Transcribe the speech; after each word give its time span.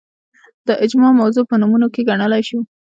د 0.67 0.69
اجماع 0.83 1.11
موضوع 1.21 1.43
په 1.49 1.55
نمونو 1.61 1.87
کې 1.93 2.05
ګڼلای 2.09 2.41
شو 2.49 2.59